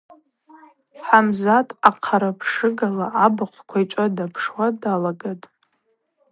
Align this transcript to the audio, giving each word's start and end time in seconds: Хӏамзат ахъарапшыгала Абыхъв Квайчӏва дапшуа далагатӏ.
Хӏамзат 1.07 1.67
ахъарапшыгала 1.89 3.07
Абыхъв 3.25 3.57
Квайчӏва 3.69 4.05
дапшуа 4.15 4.67
далагатӏ. 4.81 5.45